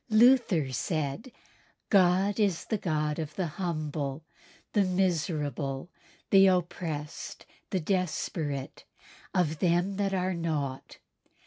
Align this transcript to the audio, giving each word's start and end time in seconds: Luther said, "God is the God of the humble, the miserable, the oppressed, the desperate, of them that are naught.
Luther 0.09 0.71
said, 0.71 1.31
"God 1.91 2.39
is 2.39 2.65
the 2.65 2.79
God 2.79 3.19
of 3.19 3.35
the 3.35 3.45
humble, 3.45 4.23
the 4.73 4.81
miserable, 4.83 5.91
the 6.31 6.47
oppressed, 6.47 7.45
the 7.69 7.79
desperate, 7.79 8.83
of 9.35 9.59
them 9.59 9.97
that 9.97 10.15
are 10.15 10.33
naught. 10.33 10.97